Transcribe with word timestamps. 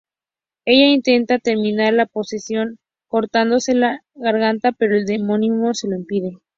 Ella 0.65 0.87
intenta 0.87 1.37
terminar 1.37 1.93
la 1.93 2.07
posesión 2.07 2.79
cortándose 3.07 3.75
la 3.75 3.99
garganta, 4.15 4.71
pero 4.71 4.95
el 4.95 5.05
demonio 5.05 5.75
se 5.75 5.87
lo 5.89 5.95
impide. 5.95 6.39